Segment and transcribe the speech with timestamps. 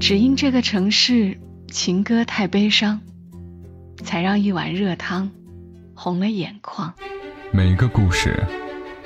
[0.00, 1.36] 只因这个城市
[1.68, 2.98] 情歌太悲伤，
[4.02, 5.30] 才让一碗热汤
[5.94, 6.94] 红了眼眶。
[7.52, 8.42] 每个故事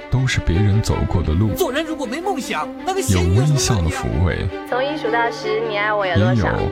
[0.08, 6.56] 都是别人走过的路，做人如果没梦想，那个有微笑的抚慰，从一数到十，你爱我有也多少？
[6.56, 6.70] 有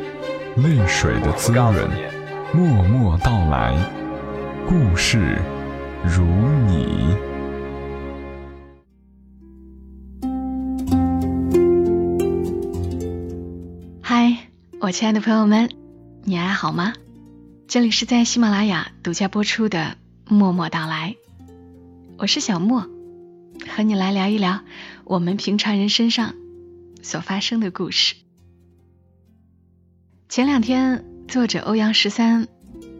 [0.62, 1.74] 泪水的滋润。
[2.54, 3.74] 默默到来，
[4.68, 5.36] 故事
[6.04, 6.22] 如
[6.68, 7.31] 你。
[14.82, 15.70] 我亲爱的朋友们，
[16.24, 16.92] 你还好吗？
[17.68, 19.96] 这里是在喜马拉雅独家播出的
[20.34, 21.14] 《默默到来》，
[22.18, 22.88] 我是小莫，
[23.68, 24.62] 和你来聊一聊
[25.04, 26.34] 我们平常人身上
[27.00, 28.16] 所发生的故事。
[30.28, 32.48] 前两天，作者欧阳十三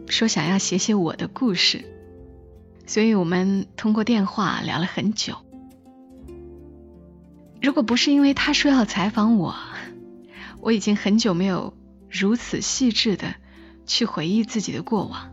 [0.07, 1.83] 说想要写写我的故事，
[2.87, 5.35] 所以我们通过电话聊了很久。
[7.61, 9.53] 如果不是因为他说要采访我，
[10.63, 11.73] 我已经很久没有
[12.09, 13.35] 如此细致的
[13.85, 15.29] 去回忆自己的过往。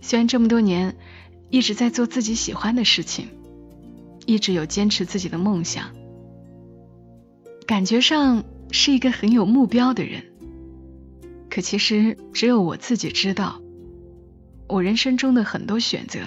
[0.00, 0.96] 虽然这么多年
[1.50, 3.28] 一直在做自己喜欢的事情，
[4.24, 5.90] 一直有坚持自己的梦想，
[7.66, 10.24] 感觉上是一个很有目标的人，
[11.50, 13.60] 可其实只有我自己知道，
[14.68, 16.20] 我人生中的很多选择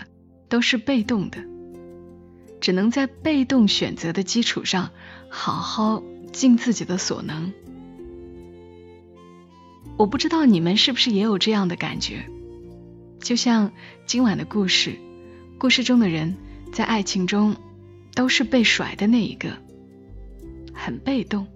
[0.50, 1.40] 都是被动的，
[2.62, 4.92] 只能在被动选择的基础上
[5.30, 6.04] 好好。
[6.34, 7.54] 尽自己的所能，
[9.96, 12.26] 我不知道你们是不是也有这样的感觉？
[13.22, 13.72] 就像
[14.06, 14.98] 今晚的故事，
[15.60, 16.36] 故事中的人
[16.74, 17.56] 在爱情中
[18.16, 19.58] 都是被甩的那一个，
[20.74, 21.48] 很被动。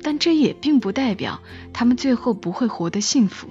[0.00, 1.42] 但这也并不代表
[1.72, 3.48] 他们最后不会活得幸福。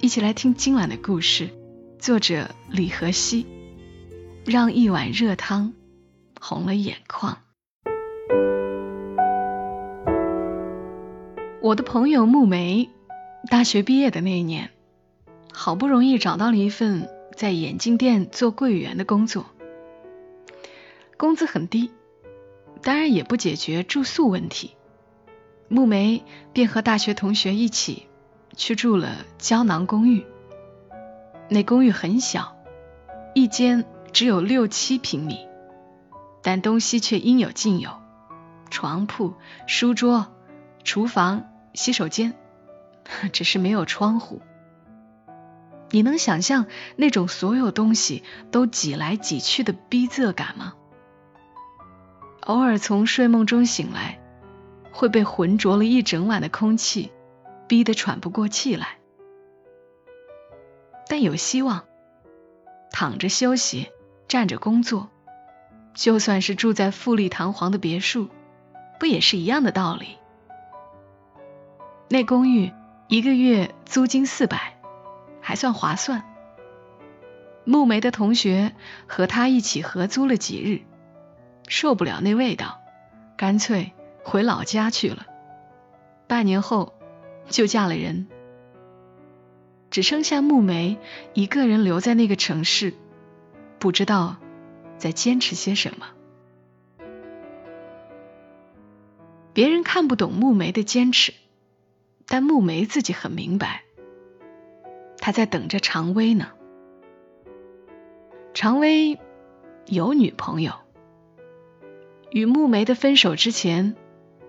[0.00, 1.48] 一起来听今晚的故事，
[1.98, 3.46] 作者李和熙，
[4.44, 5.72] 让一碗热汤
[6.40, 7.38] 红了眼眶。
[11.60, 12.88] 我的朋友木梅，
[13.50, 14.70] 大学毕业的那一年，
[15.52, 19.44] 好不容易找到了一份在眼镜店做柜员的工作，
[21.16, 21.90] 工资很低，
[22.80, 24.76] 当然也不解决住宿问题。
[25.66, 26.22] 木梅
[26.52, 28.06] 便和大学同学一起
[28.56, 30.24] 去住了胶囊公寓。
[31.48, 32.56] 那公寓很小，
[33.34, 35.40] 一间只有六七平米，
[36.40, 37.90] 但东西却应有尽有：
[38.70, 39.34] 床铺、
[39.66, 40.28] 书桌。
[40.84, 42.34] 厨房、洗手间，
[43.32, 44.40] 只是没有窗户。
[45.90, 46.66] 你能想象
[46.96, 50.74] 那种所有东西都挤来挤去的逼仄感吗？
[52.40, 54.20] 偶尔从睡梦中醒来，
[54.92, 57.10] 会被浑浊了一整晚的空气
[57.66, 58.98] 逼得喘不过气来。
[61.08, 61.84] 但有希望，
[62.90, 63.88] 躺着休息，
[64.28, 65.08] 站着工作，
[65.94, 68.28] 就算是住在富丽堂皇的别墅，
[69.00, 70.17] 不也是一样的道理？
[72.10, 72.72] 那公寓
[73.06, 74.78] 一个月租金四百，
[75.42, 76.24] 还算划算。
[77.64, 78.74] 木梅的同学
[79.06, 80.80] 和他一起合租了几日，
[81.68, 82.80] 受不了那味道，
[83.36, 83.92] 干脆
[84.24, 85.26] 回老家去了。
[86.26, 86.94] 半年后
[87.50, 88.26] 就嫁了人，
[89.90, 90.96] 只剩下木梅
[91.34, 92.94] 一个人留在那个城市，
[93.78, 94.36] 不知道
[94.96, 96.06] 在坚持些什么。
[99.52, 101.34] 别人看不懂木梅的坚持。
[102.28, 103.84] 但木梅自己很明白，
[105.18, 106.48] 他在等着常威呢。
[108.52, 109.18] 常威
[109.86, 110.72] 有女朋友，
[112.30, 113.96] 与木梅的分手之前，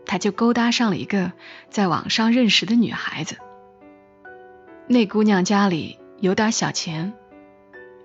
[0.06, 1.32] 他就勾搭上了一个
[1.70, 3.38] 在网上认识的女孩子。
[4.88, 7.14] 那姑娘家里有点小钱，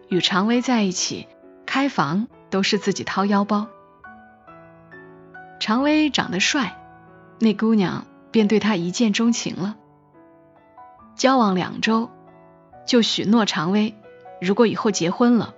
[0.08, 1.26] 与常威在一起
[1.66, 3.66] 开房都是自己掏腰包。
[5.58, 6.80] 常威长得帅，
[7.40, 8.06] 那姑娘。
[8.34, 9.76] 便对他一见钟情了。
[11.14, 12.10] 交往两周，
[12.84, 13.94] 就许诺常威，
[14.40, 15.54] 如果以后结婚了，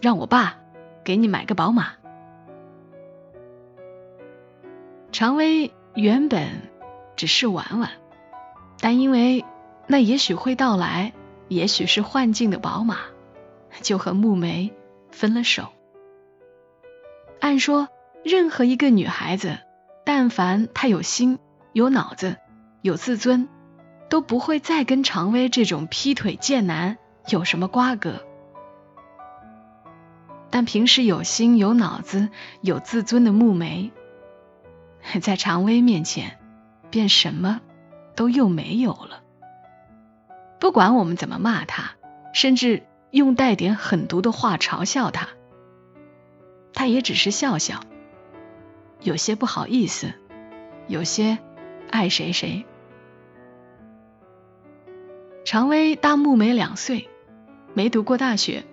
[0.00, 0.60] 让我爸
[1.02, 1.94] 给你买个宝马。
[5.10, 6.70] 常威原本
[7.16, 7.90] 只是玩玩，
[8.78, 9.44] 但因为
[9.88, 11.12] 那也许会到来，
[11.48, 12.98] 也许是幻境的宝马，
[13.82, 14.72] 就和木梅
[15.10, 15.64] 分了手。
[17.40, 17.88] 按说，
[18.22, 19.58] 任何一个女孩子，
[20.04, 21.40] 但凡她有心。
[21.78, 22.38] 有脑子，
[22.82, 23.48] 有自尊，
[24.08, 26.98] 都不会再跟常威这种劈腿贱男
[27.28, 28.24] 有什么瓜葛。
[30.50, 32.30] 但平时有心、有脑子、
[32.62, 33.92] 有自尊的木梅，
[35.22, 36.40] 在常威面前，
[36.90, 37.60] 便什么
[38.16, 39.22] 都又没有了。
[40.58, 41.92] 不管我们怎么骂他，
[42.34, 42.82] 甚至
[43.12, 45.28] 用带点狠毒的话嘲笑他，
[46.72, 47.82] 他也只是笑笑，
[49.00, 50.12] 有些不好意思。
[50.88, 51.38] 有些
[51.90, 52.64] 爱谁谁。
[55.44, 57.08] 常威大木梅两岁，
[57.74, 58.64] 没读过大学，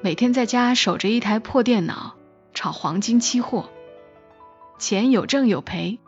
[0.00, 2.16] 每天在家守着一台破电脑，
[2.54, 3.70] 炒黄金期货，
[4.78, 6.00] 钱有挣有赔。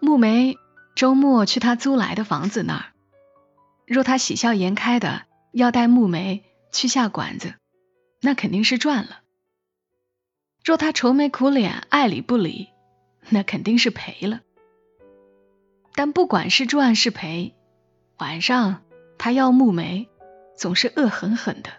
[0.00, 0.56] 木梅
[0.96, 2.84] 周末去他租来的房子那儿，
[3.86, 7.54] 若他喜笑颜开的要带木梅去下馆子，
[8.20, 9.22] 那肯定是赚了；
[10.64, 12.68] 若他愁眉苦脸爱理不理，
[13.28, 14.40] 那肯定是赔了。
[15.98, 17.56] 但不管是赚是赔，
[18.18, 18.82] 晚上。
[19.18, 20.08] 他要木梅，
[20.54, 21.70] 总是恶狠狠的。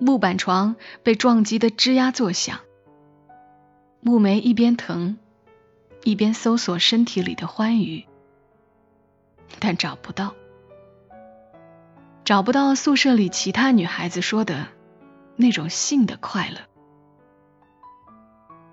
[0.00, 0.74] 木板床
[1.04, 2.58] 被撞击的吱呀作响，
[4.00, 5.16] 木梅一边疼，
[6.02, 8.04] 一边搜索身体里的欢愉，
[9.60, 10.34] 但找不到，
[12.24, 14.66] 找不到宿舍里其他女孩子说的
[15.36, 16.56] 那种性的快乐。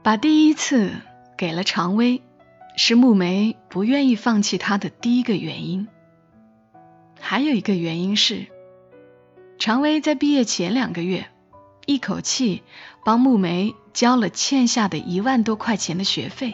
[0.01, 0.94] 把第一次
[1.38, 2.24] 给了常威，
[2.77, 5.88] 是木梅不愿意放弃他的第一个原因。
[7.19, 8.48] 还有一个原因是，
[9.57, 11.27] 常威在毕业前两个月，
[11.86, 12.63] 一口气
[13.04, 16.54] 帮木梅交了欠下的一万多块钱的学费。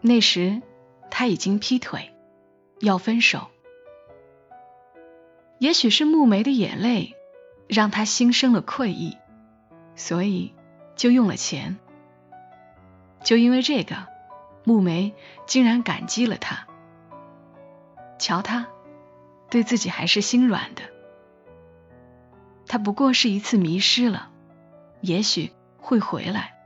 [0.00, 0.62] 那时
[1.10, 2.12] 他已经劈腿，
[2.80, 3.48] 要分手。
[5.58, 7.14] 也许是木梅的眼泪
[7.66, 9.16] 让他心生了愧意，
[9.96, 10.52] 所以
[10.94, 11.76] 就用了钱。
[13.24, 14.06] 就因为这个，
[14.66, 15.14] 木梅
[15.46, 16.66] 竟然感激了他。
[18.18, 18.66] 瞧他。
[19.48, 20.82] 对自己还是心软的，
[22.66, 24.28] 他不过是一次迷失了，
[25.00, 26.56] 也许会回来，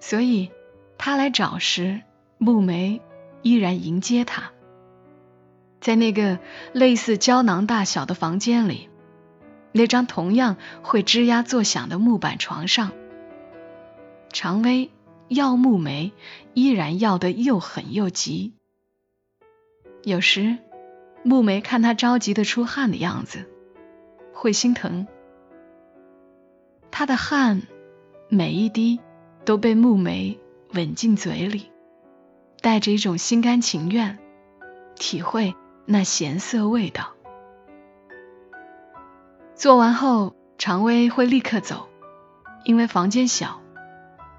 [0.00, 0.50] 所以
[0.96, 2.00] 他来找时，
[2.38, 3.02] 木梅
[3.42, 4.52] 依然迎接他，
[5.78, 6.38] 在那个
[6.72, 8.88] 类似胶囊大小的房间里，
[9.70, 12.92] 那张同样会吱呀作响的木板床上，
[14.32, 14.90] 常威
[15.28, 16.12] 要木梅，
[16.54, 18.54] 依然要得又狠又急，
[20.02, 20.58] 有时。
[21.24, 23.50] 木梅看他着急的出汗的样子，
[24.32, 25.08] 会心疼。
[26.92, 27.62] 他的汗
[28.28, 29.00] 每一滴
[29.44, 30.38] 都被木梅
[30.74, 31.72] 吻进嘴里，
[32.60, 34.20] 带着一种心甘情愿，
[34.94, 37.14] 体会那咸涩味道。
[39.56, 41.88] 做完后，常威会立刻走，
[42.64, 43.60] 因为房间小，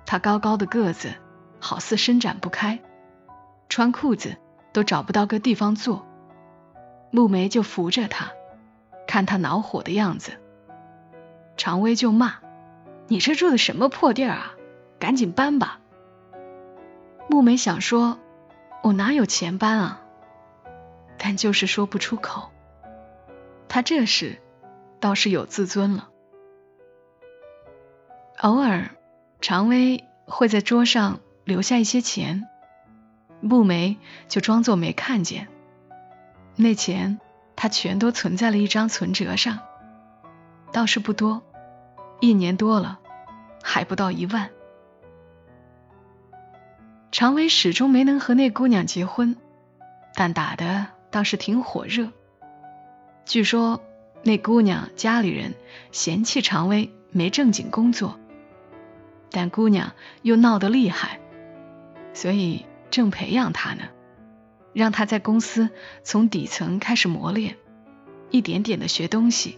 [0.07, 1.13] 他高高的个子
[1.59, 2.80] 好似伸展不开，
[3.68, 4.38] 穿裤子
[4.71, 6.07] 都找不到个地方坐。
[7.12, 8.31] 木梅就扶着他，
[9.06, 10.31] 看他恼火的样子，
[11.57, 12.36] 常威就骂
[13.07, 14.54] ：“你这住的什么破地儿啊？
[14.98, 15.81] 赶紧搬吧！”
[17.30, 18.18] 木梅想说
[18.83, 20.01] ：“我哪有钱搬啊？”
[21.19, 22.50] 但就是说不出口。
[23.68, 24.42] 他这时
[25.01, 26.07] 倒是有自尊了。
[28.39, 28.92] 偶尔，
[29.39, 32.48] 常威会在桌上留下一些钱，
[33.39, 33.98] 木梅
[34.28, 35.48] 就装作没看见。
[36.56, 37.19] 那钱
[37.56, 39.60] 他全都存在了一张存折上，
[40.72, 41.44] 倒是不多，
[42.19, 43.00] 一年多了，
[43.62, 44.50] 还不到一万。
[47.12, 49.38] 常威始终没能和那姑娘结婚，
[50.13, 52.10] 但打的倒是挺火热。
[53.25, 53.81] 据说
[54.24, 55.54] 那姑娘家里人
[55.92, 58.19] 嫌弃常威没正经工作，
[59.32, 61.20] 但姑娘又闹得厉害，
[62.14, 63.84] 所以正培养她呢。
[64.74, 65.72] 让他在公司
[66.04, 67.57] 从底层开始磨练，
[68.30, 69.57] 一点点的学东西，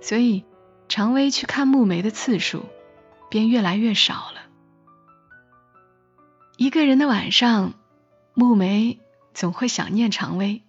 [0.00, 0.44] 所以
[0.88, 2.66] 常威去看木梅的次数
[3.30, 4.42] 便越来越少了。
[6.56, 7.74] 一个人的晚上，
[8.32, 9.00] 木梅
[9.32, 10.62] 总会想念常威，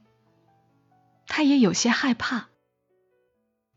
[1.28, 2.48] 他也有些害怕。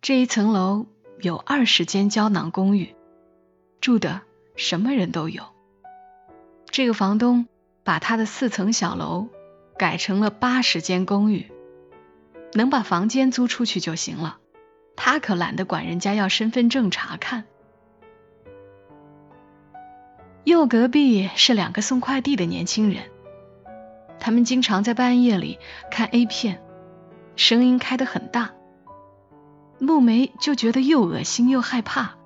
[0.01, 0.87] 这一层楼
[1.21, 2.95] 有二十间胶囊公寓，
[3.81, 4.23] 住的
[4.57, 5.45] 什么人都有。
[6.71, 7.47] 这个房东。
[7.85, 9.29] 把他的四层小楼
[9.79, 11.51] 改成了八十间公寓，
[12.53, 14.37] 能把房间租出去就行了。
[14.95, 17.45] 他可懒得管人家要身份证查看。
[20.45, 23.05] 右隔壁是两个送快递的年轻人，
[24.21, 25.59] 他们经常在半夜里
[25.91, 26.61] 看 A 片，
[27.37, 28.51] 声音开得很大。
[29.79, 32.18] 木梅就觉得又恶心又害怕。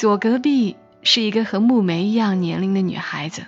[0.00, 0.78] 左隔壁。
[1.02, 3.44] 是一个和木梅一样年龄的女孩子，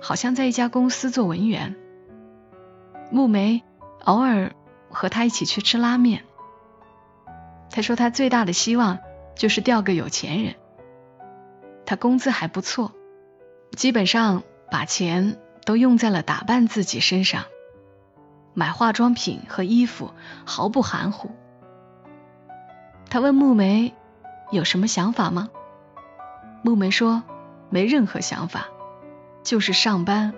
[0.00, 1.76] 好像在一家公司做文员。
[3.12, 3.62] 木梅
[4.04, 4.52] 偶尔
[4.90, 6.24] 和她一起去吃拉面。
[7.70, 8.98] 她说她最大的希望
[9.36, 10.54] 就是钓个有钱人。
[11.86, 12.92] 她工资还不错，
[13.76, 14.42] 基本上
[14.72, 17.44] 把钱都用在了打扮自己身上，
[18.54, 20.12] 买化妆品和衣服
[20.44, 21.30] 毫不含糊。
[23.08, 23.94] 他问木梅
[24.50, 25.50] 有什么想法吗？
[26.62, 27.22] 木梅说
[27.70, 28.68] ：“没任何想法，
[29.42, 30.34] 就是上班、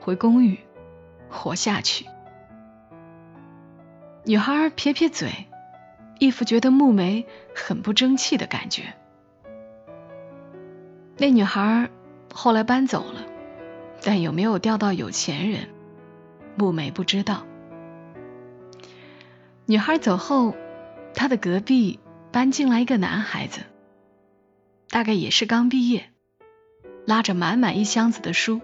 [0.00, 0.58] 回公寓、
[1.28, 2.06] 活下去。
[4.24, 5.46] 女孩撇撇嘴，
[6.18, 8.94] 一副觉得木梅很不争气的感觉。
[11.16, 11.88] 那女孩
[12.32, 13.26] 后来搬走了，
[14.02, 15.68] 但有没有钓到有钱人，
[16.56, 17.44] 木梅不知道。
[19.66, 20.54] 女孩走后，
[21.14, 22.00] 她的隔壁
[22.32, 23.60] 搬进来一个男孩子，
[24.88, 26.10] 大概也是刚毕业，
[27.06, 28.60] 拉着满满一箱子的书。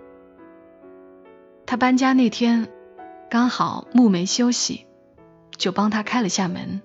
[1.66, 2.68] 他搬家那天
[3.30, 4.84] 刚好木梅休息。
[5.56, 6.82] 就帮他开了下门，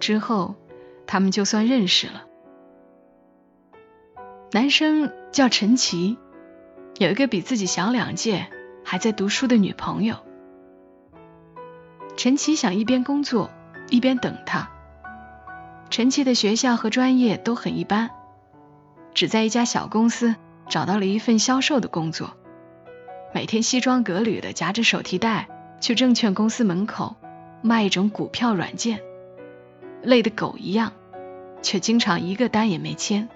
[0.00, 0.56] 之后
[1.06, 2.24] 他们就算认识了。
[4.50, 6.18] 男生叫陈奇，
[6.98, 8.48] 有一个比自己小两届、
[8.84, 10.16] 还在读书的女朋友。
[12.16, 13.48] 陈奇想一边工作
[13.90, 14.71] 一边等他。
[15.92, 18.08] 陈奇的学校和专业都很一般，
[19.12, 20.34] 只在一家小公司
[20.70, 22.30] 找到了一份销售的工作，
[23.34, 25.50] 每天西装革履的夹着手提袋
[25.82, 27.14] 去证券公司门口。
[27.60, 29.00] 卖一种股票软件，
[30.02, 30.94] 累得狗一样，
[31.60, 33.28] 却经常一个单也没签。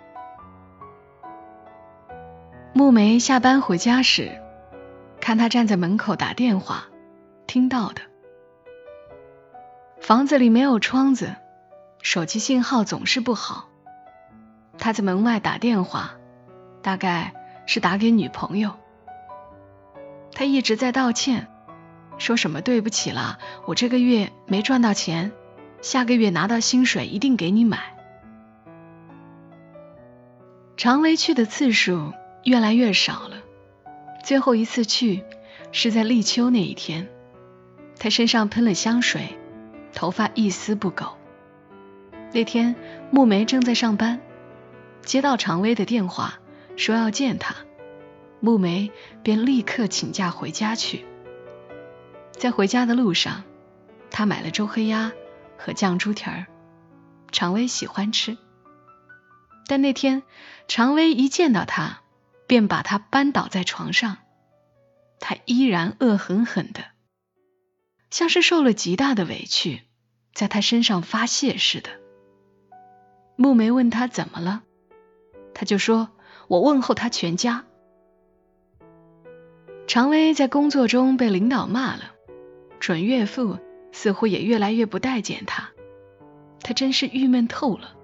[2.73, 4.33] 木梅下班回家时，
[5.21, 6.87] 看他站在门口打电话，
[7.47, 8.01] 听到的。
[10.01, 11.37] 房子里没有窗子，
[12.03, 13.69] 手机信号总是不好。
[14.79, 16.13] 他在门外打电话，
[16.83, 17.35] 大概
[17.67, 18.73] 是打给女朋友。
[20.33, 21.49] 他一直在道歉。
[22.19, 25.33] 说什么对不起了，我这个月没赚到钱，
[25.83, 27.95] 下个月拿到薪水一定给你买。
[30.79, 33.37] 常威去的次数越来越少了，
[34.25, 35.25] 最后一次去
[35.73, 37.07] 是在立秋那一天，
[37.99, 39.39] 他身上喷了香水，
[39.93, 41.19] 头发一丝不苟。
[42.37, 42.77] 那天
[43.11, 44.21] 木梅正在上班，
[45.03, 46.39] 接到常威的电话
[46.77, 47.57] 说要见他，
[48.41, 51.07] 木梅便立刻请假回家去。
[52.33, 53.45] 在回家的路上，
[54.11, 55.13] 他买了周黑鸭
[55.57, 56.45] 和酱猪蹄儿，
[57.33, 58.37] 常威喜欢吃。
[59.67, 60.23] 但那天
[60.69, 62.03] 常威一见到他，
[62.47, 64.19] 便把他扳倒在床上，
[65.21, 66.85] 他依然恶狠狠的，
[68.11, 69.85] 像是受了极大的委屈，
[70.35, 71.89] 在他身上发泄似的。
[73.37, 74.63] 木梅问他怎么了，
[75.55, 76.09] 他就说
[76.49, 77.65] ：“我问候他全家。”
[79.87, 82.13] 常威在工作中被领导骂了。
[82.81, 83.59] 准岳父
[83.93, 85.71] 似乎也越来越不待见他，
[86.63, 87.95] 他真是郁闷透了。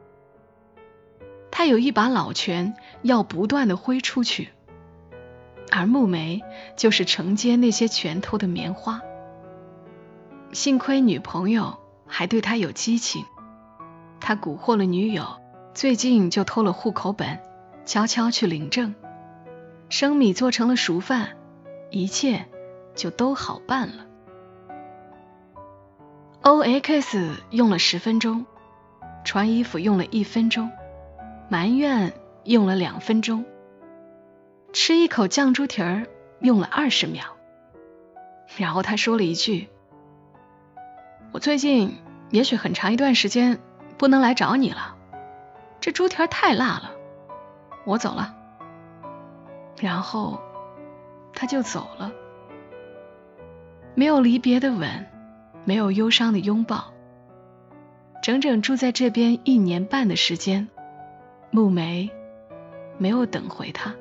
[1.50, 4.48] 他有一把老拳要不断的挥出去，
[5.70, 6.42] 而木梅
[6.76, 9.02] 就是承接那些拳头的棉花。
[10.52, 13.24] 幸亏女朋友还对他有激情，
[14.22, 15.40] 他蛊惑了女友，
[15.74, 17.40] 最近就偷了户口本，
[17.84, 18.94] 悄悄去领证，
[19.88, 21.36] 生米做成了熟饭，
[21.90, 22.46] 一切
[22.94, 24.06] 就都好办了。
[26.42, 28.46] O X 用了十分钟，
[29.24, 30.70] 穿衣服用了一分钟，
[31.48, 32.12] 埋怨
[32.44, 33.44] 用了两分钟，
[34.72, 36.06] 吃一口酱猪蹄儿
[36.38, 37.24] 用了二十秒。
[38.56, 39.68] 然后他说了一句
[41.32, 41.96] ：“我最近
[42.30, 43.58] 也许很长一段时间
[44.02, 44.96] 不能来找你了，
[45.78, 46.90] 这猪蹄太辣了，
[47.84, 48.34] 我走了。”
[49.78, 50.40] 然后
[51.32, 52.10] 他就走了，
[53.94, 55.06] 没有离别的吻。
[55.64, 56.92] 没有忧伤的拥抱，
[58.20, 60.68] 整整住在这边一年半的时间，
[61.52, 62.10] 木梅
[62.98, 63.94] 没有等回他。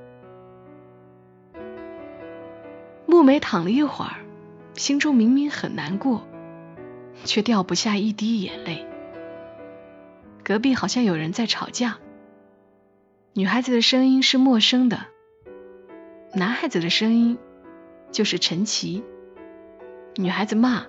[3.05, 4.15] 木梅躺了一会儿，
[4.73, 6.23] 心中明明很难过，
[7.23, 8.87] 却掉不下一滴眼泪。
[10.43, 11.97] 隔壁好像有人在吵架，
[13.33, 15.05] 女孩子的声音是陌生的，
[16.33, 17.37] 男孩子的声音
[18.11, 19.03] 就是陈奇。
[20.15, 20.85] 女孩子骂。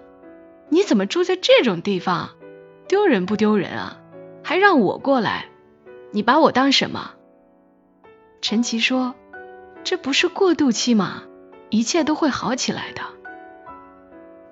[0.68, 2.30] 你怎么住在这种地方？
[2.88, 4.00] 丢人不丢人啊？
[4.42, 5.48] 还让我过来？
[6.12, 7.12] 你把我当什么？
[8.40, 9.14] 陈奇说
[9.84, 11.24] ：“这不是过渡期吗？
[11.68, 13.02] 一切都会好起来的。”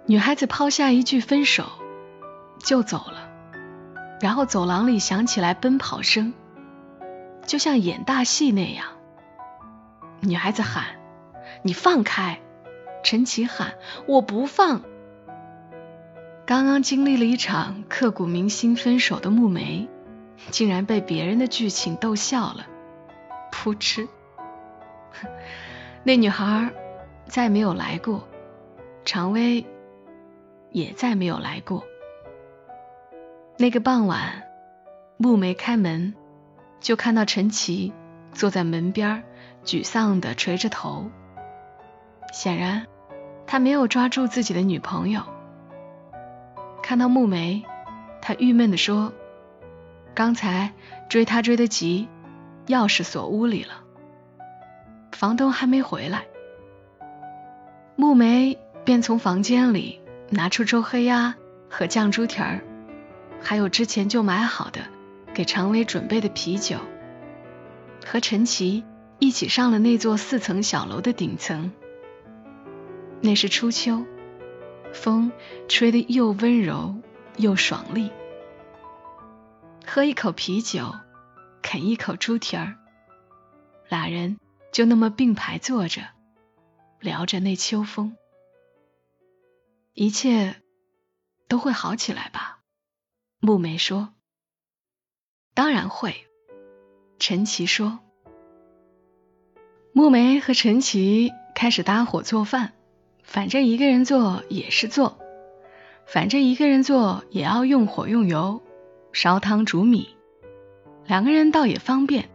[0.05, 1.65] 女孩子抛下一句分手，
[2.59, 3.30] 就走了。
[4.21, 6.35] 然后走廊里响起来奔跑声，
[7.47, 8.87] 就像演大戏那样。
[10.21, 10.85] 女孩子喊
[11.65, 12.39] ：“你放开！”
[13.03, 13.75] 陈奇喊
[14.07, 14.83] ：“我不放。”
[16.45, 19.89] 刚刚经历了一场刻骨铭心分手的木梅，
[20.51, 22.67] 竟然被别人的剧情逗笑了。
[23.53, 24.09] 噗嗤，
[26.05, 26.71] 那女孩
[27.27, 28.29] 再没有来过，
[29.05, 29.65] 常威
[30.73, 31.85] 也再没有来过。
[33.61, 34.43] 那个傍晚，
[35.19, 36.15] 木梅开门，
[36.81, 37.93] 就看到陈奇
[38.33, 39.23] 坐在门边，
[39.67, 41.11] 沮丧地垂着头。
[42.33, 42.87] 显然，
[43.47, 45.25] 他没有抓住自己的女朋友。
[46.83, 47.63] 看到木梅，
[48.23, 49.13] 他郁闷地说
[50.17, 50.73] ：“刚才
[51.11, 52.09] 追他追得急，
[52.67, 53.75] 钥匙锁屋里了，
[55.13, 56.23] 房东还没回来。”
[57.95, 60.01] 木梅便从房间里
[60.31, 61.35] 拿出周黑鸭
[61.69, 62.63] 和酱猪蹄儿，
[63.43, 64.83] 还有之前就买好的
[65.35, 66.79] 给常威准备的啤酒，
[68.07, 68.85] 和陈奇
[69.19, 71.73] 一起上了那座四层小楼的顶层。
[73.21, 74.05] 那是初秋，
[74.93, 75.33] 风
[75.69, 76.95] 吹得又温柔
[77.37, 78.11] 又爽利。
[79.87, 80.95] 喝一口啤酒，
[81.63, 82.77] 啃一口猪蹄儿，
[83.89, 84.39] 俩人
[84.73, 86.03] 就那么并排坐着，
[87.01, 88.17] 聊着那秋风。
[89.93, 90.55] 一切
[91.49, 92.60] 都会好起来吧？
[93.43, 94.11] 木梅说。
[95.55, 96.15] 当然会。
[97.19, 97.99] 陈奇说。
[99.95, 102.73] 木梅和陈奇开始搭伙做饭。
[103.23, 105.19] 反正一个人做也是做，
[106.05, 108.61] 反正一个人做也要用火用油，
[109.13, 110.09] 烧汤煮米，
[111.07, 112.29] 两个人倒也方便。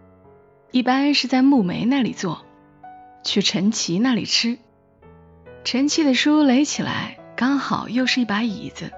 [0.71, 2.45] 一般是在木梅那里做，
[3.23, 4.57] 去陈奇那里吃。
[5.65, 8.91] 陈奇的书垒起来，刚好又是一把椅子，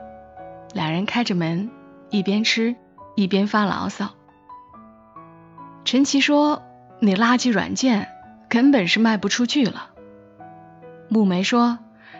[0.73, 1.71] 两人开着门，
[2.09, 2.75] 一边吃
[3.15, 4.13] 一边发牢骚。
[5.85, 6.63] 陈奇说
[6.99, 8.07] ：“那垃圾软件
[8.49, 9.91] 根本是卖不出去了。”
[11.09, 11.79] 木梅说。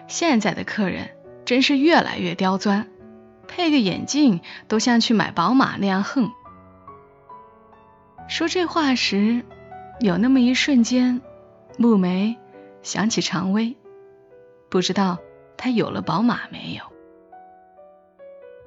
[0.10, 1.10] 现在的客人
[1.44, 2.88] 真是越来越刁钻，
[3.46, 4.40] 配个眼镜
[4.70, 6.32] 都像去买宝马那样横。
[8.30, 9.44] 说这话时，
[10.00, 11.20] 有那么一瞬间，
[11.78, 12.38] 木梅
[12.84, 13.76] 想起常威，
[14.70, 15.18] 不知道
[15.58, 16.84] 他有了宝马没有。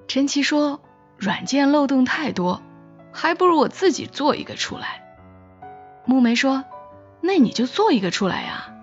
[0.08, 0.82] 陈奇说
[1.20, 2.60] ：“软件漏洞太多，
[3.12, 5.04] 还不如我自己做一个出来。”
[6.04, 6.64] 木梅说
[7.22, 8.74] ：“那你就做一个出来呀。”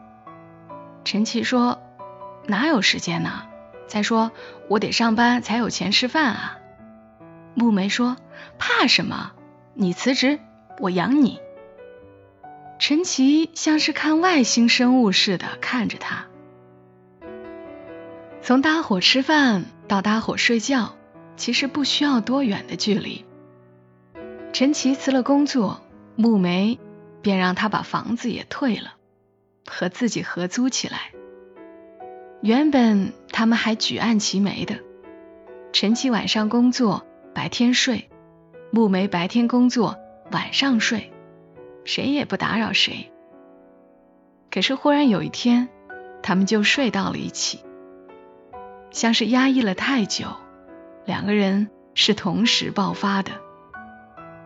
[1.04, 1.82] 陈奇说。
[2.50, 3.44] 哪有时间呢？
[3.88, 4.32] 再说
[4.70, 6.60] 我得上班才有钱吃饭啊。
[7.56, 8.16] 木梅说
[8.58, 9.34] ：“怕什么？
[9.74, 10.40] 你辞职，
[10.80, 11.42] 我养你。”
[12.80, 16.28] 陈奇像是看外星生物似的看着他。
[18.42, 20.96] 从搭伙吃饭到搭伙睡觉，
[21.38, 23.24] 其实不需要多远的距离。
[24.52, 25.80] 陈奇辞了工作，
[26.16, 26.80] 木梅
[27.22, 28.96] 便让他把房子也退了，
[29.66, 31.12] 和自己合租起来。
[32.42, 34.80] 原本他们还举案齐眉的，
[35.72, 38.10] 陈奇晚上工作，白天睡；
[38.72, 39.98] 木梅白天工作，
[40.32, 41.12] 晚上睡，
[41.84, 43.12] 谁也不打扰谁。
[44.50, 45.70] 可是忽然有一天，
[46.24, 47.60] 他们就睡到了一起，
[48.92, 50.28] 像是压抑了太久，
[51.08, 53.32] 两个人是同时爆发的。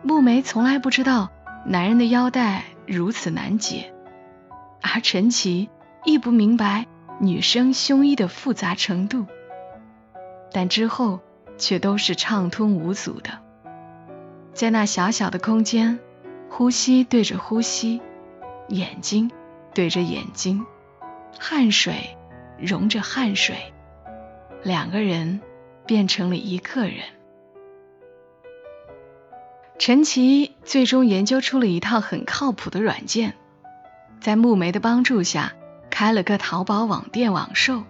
[0.02, 1.28] 木梅从来不知道
[1.66, 3.92] 男人的腰带如此难解，
[4.80, 5.68] 而陈奇
[6.04, 6.86] 亦不明白。
[7.20, 9.26] 女生胸衣的复杂程度，
[10.50, 11.20] 但之后
[11.56, 13.38] 却都是畅通无阻的。
[14.52, 16.00] 在那小小的空间，
[16.48, 18.00] 呼吸对着呼吸，
[18.68, 19.30] 眼睛
[19.72, 20.66] 对着眼睛，
[21.38, 22.16] 汗水
[22.58, 23.72] 融着汗水，
[24.64, 25.40] 两个人
[25.86, 26.98] 变成了一个人。
[29.78, 33.34] 陈奇最终研究出了一套很靠谱的软件，
[34.20, 35.54] 在木梅的帮助下。
[35.90, 37.82] 开了个淘宝网店网售，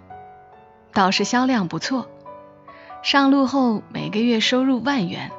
[0.93, 2.11] 倒是销量不错。
[3.05, 5.31] 上路后每个月收入万元。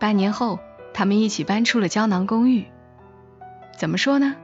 [0.00, 0.58] 半年后，
[0.92, 2.66] 他们一起搬出了胶囊公寓。
[3.78, 4.34] 怎么说呢？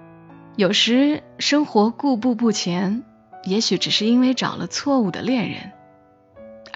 [0.54, 3.02] 有时生活固步不前，
[3.42, 5.72] 也许只是因为找了错误的恋人。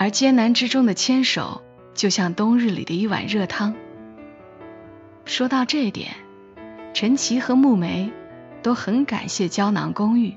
[0.01, 1.61] 而艰难之中的牵手，
[1.93, 3.75] 就像冬日里的一碗热汤。
[5.25, 6.13] 说到这点，
[6.95, 8.13] 陈奇和木梅
[8.63, 10.37] 都很感谢胶囊公寓。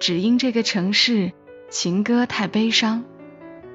[0.00, 1.30] 只因这个城市
[1.70, 3.04] 情歌太悲伤，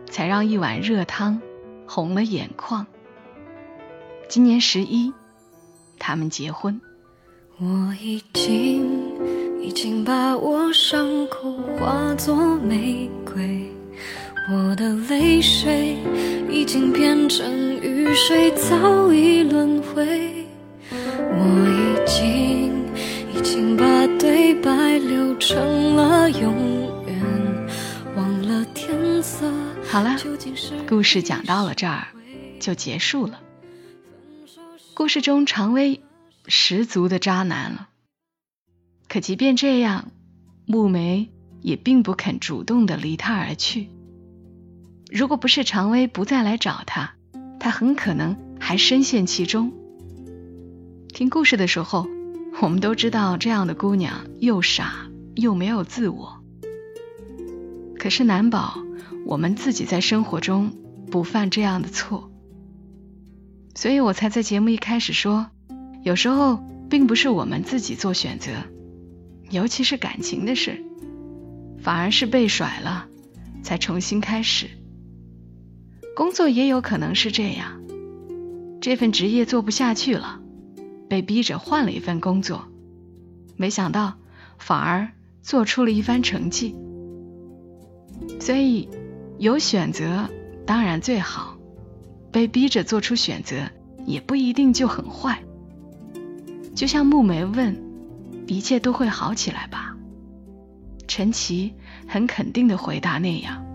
[0.10, 1.42] 才让一碗热汤
[1.88, 2.86] 红了眼眶。
[4.28, 5.14] 今年十一，
[5.98, 6.82] 他们结婚。
[7.60, 13.72] 我已经已经把我伤口化作玫瑰，
[14.52, 15.96] 我的泪水
[16.50, 20.48] 已经变成雨水，早已轮回。
[20.92, 22.84] 我已经
[23.32, 27.68] 已经把对白留成了永远，
[28.16, 29.48] 忘了天色。
[29.88, 30.18] 好了，
[30.88, 32.08] 故事讲到了这儿
[32.60, 33.40] 就结束了。
[34.96, 36.02] 故事中常威
[36.48, 37.90] 十足的渣男了，
[39.08, 40.12] 可即便这样，
[40.66, 41.30] 木梅
[41.62, 43.90] 也并不肯主动的离他而去。
[45.12, 47.16] 如果不是常威不再来找他，
[47.60, 49.74] 他很可能还深陷其中。
[51.12, 52.08] 听故事的时候，
[52.62, 56.44] 我们都知道这样的姑娘又傻又没有自我。
[57.98, 58.78] 可是难保
[59.26, 60.74] 我们自己在生活中
[61.10, 62.32] 不犯这样的错，
[63.74, 65.48] 所以我才在节目一开始说，
[66.04, 68.52] 有时候并不是我们自己做选择，
[69.50, 70.86] 尤其是感情的事，
[71.82, 73.08] 反而是被甩了，
[73.64, 74.70] 才重新开始。
[76.20, 77.80] 工作也有可能是这样，
[78.82, 80.42] 这份职业做不下去了，
[81.08, 82.66] 被逼着换了一份工作，
[83.56, 84.16] 没想到
[84.58, 86.76] 反而做出了一番成绩。
[88.38, 88.90] 所以，
[89.38, 90.30] 有选择
[90.66, 91.58] 当然最好，
[92.34, 93.56] 被逼着做出选择
[94.06, 95.42] 也不一定就很坏。
[96.76, 97.82] 就像木梅问
[98.46, 99.96] ：“一切都会好起来吧？”
[101.08, 101.74] 陈奇
[102.10, 103.66] 很肯定的回答那样：“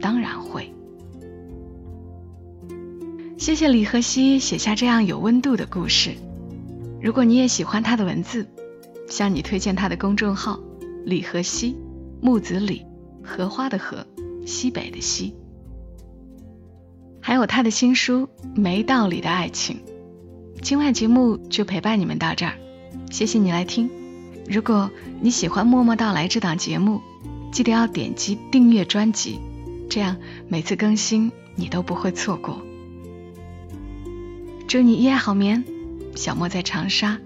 [0.00, 0.72] 当然会。”
[3.42, 6.14] 谢谢李和熙写下这样有温度的故事。
[7.02, 8.46] 如果你也喜欢他的文字，
[9.08, 10.60] 向你推荐他的公众号
[11.04, 11.76] “李和熙
[12.20, 12.86] 木子李”。
[13.20, 14.06] 荷花的荷，
[14.46, 15.34] 西北的西，
[17.20, 19.76] 还有他的新书《没道理的爱情》。
[20.62, 22.54] 今晚节目就陪伴你们到这儿，
[23.10, 23.90] 谢谢你来听。
[24.48, 24.88] 如果
[25.20, 27.00] 你喜欢《默默到来》这档节目，
[27.50, 29.40] 记得要点击订阅专辑，
[29.90, 32.62] 这样每次更新你都不会错过。
[34.72, 35.62] 祝你一夜好眠，
[36.16, 37.18] 小莫在长沙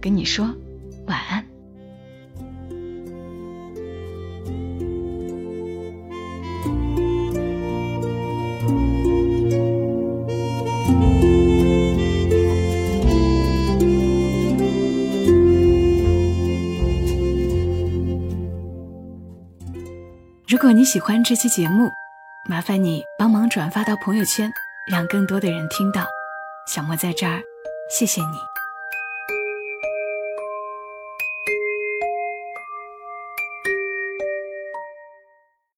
[0.00, 0.52] 跟你说
[1.06, 1.44] 晚安。
[20.48, 21.88] 如果你喜欢这期节目，
[22.48, 24.50] 麻烦你帮忙转发到朋友圈，
[24.90, 26.04] 让更多的人听到。
[26.68, 27.42] 小莫在这儿，
[27.90, 28.57] 谢谢你。